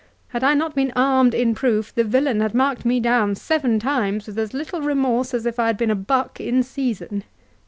Had 0.29 0.43
I 0.43 0.55
not 0.55 0.73
been 0.73 0.91
armed 0.95 1.35
in 1.35 1.53
proof, 1.53 1.93
the 1.93 2.03
villain 2.03 2.39
had 2.39 2.55
marked 2.55 2.85
me 2.85 2.99
down 2.99 3.35
seven 3.35 3.77
times 3.79 4.25
with 4.25 4.39
as 4.39 4.51
little 4.51 4.81
remorse 4.81 5.31
as 5.31 5.45
if 5.45 5.59
I 5.59 5.67
had 5.67 5.77
been 5.77 5.91
a 5.91 5.95
buck 5.95 6.39
in 6.41 6.63
season. 6.63 7.23